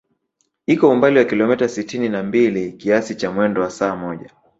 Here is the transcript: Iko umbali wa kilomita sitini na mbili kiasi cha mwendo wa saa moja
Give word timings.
Iko 0.65 0.89
umbali 0.89 1.17
wa 1.19 1.25
kilomita 1.25 1.67
sitini 1.69 2.09
na 2.09 2.23
mbili 2.23 2.71
kiasi 2.71 3.15
cha 3.15 3.31
mwendo 3.31 3.61
wa 3.61 3.69
saa 3.71 3.95
moja 3.95 4.29